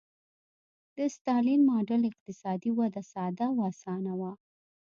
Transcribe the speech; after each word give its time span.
د 0.95 0.97
ستالین 1.15 1.59
ماډل 1.69 2.01
اقتصادي 2.11 2.71
وده 2.79 3.01
ساده 3.11 3.45
او 3.51 3.55
اسانه 3.71 4.13
وه 4.19 4.31